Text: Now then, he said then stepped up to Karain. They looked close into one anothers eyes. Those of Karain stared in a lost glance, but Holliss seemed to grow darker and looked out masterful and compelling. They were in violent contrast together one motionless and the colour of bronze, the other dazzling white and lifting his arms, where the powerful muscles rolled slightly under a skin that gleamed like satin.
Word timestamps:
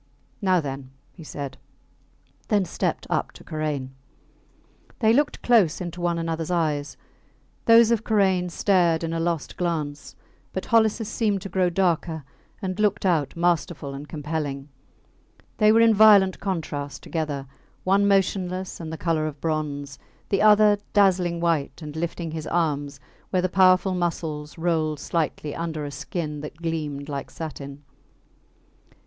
Now 0.41 0.59
then, 0.59 0.89
he 1.11 1.23
said 1.23 1.59
then 2.47 2.65
stepped 2.65 3.05
up 3.11 3.31
to 3.33 3.43
Karain. 3.43 3.91
They 4.97 5.13
looked 5.13 5.43
close 5.43 5.79
into 5.79 6.01
one 6.01 6.17
anothers 6.17 6.49
eyes. 6.49 6.97
Those 7.65 7.91
of 7.91 8.03
Karain 8.03 8.49
stared 8.49 9.03
in 9.03 9.13
a 9.13 9.19
lost 9.19 9.57
glance, 9.57 10.15
but 10.53 10.65
Holliss 10.65 11.07
seemed 11.07 11.43
to 11.43 11.49
grow 11.49 11.69
darker 11.69 12.23
and 12.63 12.79
looked 12.79 13.05
out 13.05 13.35
masterful 13.35 13.93
and 13.93 14.09
compelling. 14.09 14.69
They 15.57 15.71
were 15.71 15.81
in 15.81 15.93
violent 15.93 16.39
contrast 16.39 17.03
together 17.03 17.45
one 17.83 18.07
motionless 18.07 18.79
and 18.79 18.91
the 18.91 18.97
colour 18.97 19.27
of 19.27 19.39
bronze, 19.39 19.99
the 20.29 20.41
other 20.41 20.79
dazzling 20.93 21.39
white 21.39 21.79
and 21.83 21.95
lifting 21.95 22.31
his 22.31 22.47
arms, 22.47 22.99
where 23.29 23.43
the 23.43 23.49
powerful 23.49 23.93
muscles 23.93 24.57
rolled 24.57 24.99
slightly 24.99 25.53
under 25.55 25.85
a 25.85 25.91
skin 25.91 26.41
that 26.41 26.57
gleamed 26.57 27.07
like 27.07 27.29
satin. 27.29 27.83